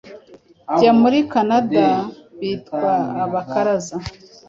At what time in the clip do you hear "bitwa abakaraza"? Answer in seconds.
2.39-3.95